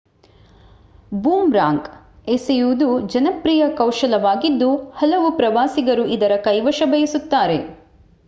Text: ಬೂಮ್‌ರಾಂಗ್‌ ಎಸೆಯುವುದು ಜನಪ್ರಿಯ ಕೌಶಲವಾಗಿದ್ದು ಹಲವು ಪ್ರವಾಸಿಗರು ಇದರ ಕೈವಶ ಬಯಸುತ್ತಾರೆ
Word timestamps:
ಬೂಮ್‌ರಾಂಗ್‌ 1.15 1.89
ಎಸೆಯುವುದು 2.27 2.87
ಜನಪ್ರಿಯ 3.07 3.69
ಕೌಶಲವಾಗಿದ್ದು 3.77 4.69
ಹಲವು 4.93 5.37
ಪ್ರವಾಸಿಗರು 5.37 6.05
ಇದರ 6.07 6.37
ಕೈವಶ 6.43 6.81
ಬಯಸುತ್ತಾರೆ 6.85 7.59